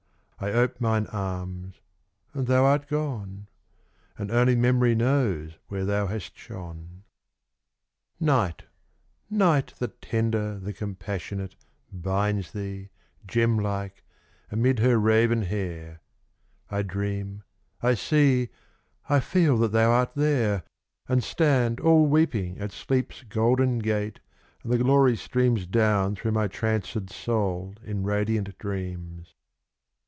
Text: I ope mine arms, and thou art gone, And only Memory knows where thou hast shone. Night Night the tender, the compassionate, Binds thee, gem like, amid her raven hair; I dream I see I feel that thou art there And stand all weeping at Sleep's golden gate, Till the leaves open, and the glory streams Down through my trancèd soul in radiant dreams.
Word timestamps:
I 0.43 0.51
ope 0.53 0.81
mine 0.81 1.05
arms, 1.11 1.75
and 2.33 2.47
thou 2.47 2.65
art 2.65 2.87
gone, 2.87 3.45
And 4.17 4.31
only 4.31 4.55
Memory 4.55 4.95
knows 4.95 5.53
where 5.67 5.85
thou 5.85 6.07
hast 6.07 6.35
shone. 6.35 7.03
Night 8.19 8.63
Night 9.29 9.75
the 9.77 9.89
tender, 9.89 10.57
the 10.57 10.73
compassionate, 10.73 11.55
Binds 11.91 12.53
thee, 12.53 12.89
gem 13.27 13.59
like, 13.59 14.03
amid 14.49 14.79
her 14.79 14.97
raven 14.97 15.43
hair; 15.43 16.01
I 16.71 16.81
dream 16.81 17.43
I 17.83 17.93
see 17.93 18.49
I 19.07 19.19
feel 19.19 19.59
that 19.59 19.73
thou 19.73 19.91
art 19.91 20.15
there 20.15 20.63
And 21.07 21.23
stand 21.23 21.79
all 21.79 22.07
weeping 22.07 22.57
at 22.57 22.71
Sleep's 22.71 23.21
golden 23.21 23.77
gate, 23.77 24.21
Till 24.63 24.71
the 24.71 24.71
leaves 24.71 24.71
open, 24.71 24.71
and 24.71 24.73
the 24.79 24.83
glory 24.83 25.15
streams 25.17 25.67
Down 25.67 26.15
through 26.15 26.31
my 26.31 26.47
trancèd 26.47 27.11
soul 27.11 27.75
in 27.83 28.01
radiant 28.01 28.57
dreams. 28.57 29.35